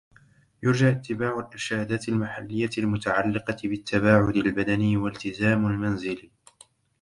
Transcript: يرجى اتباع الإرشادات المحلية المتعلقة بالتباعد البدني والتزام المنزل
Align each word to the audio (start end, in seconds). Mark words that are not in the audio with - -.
يرجى 0.63 0.89
اتباع 0.89 1.39
الإرشادات 1.39 2.09
المحلية 2.09 2.69
المتعلقة 2.77 3.55
بالتباعد 3.67 4.35
البدني 4.35 4.97
والتزام 4.97 5.65
المنزل 5.67 6.29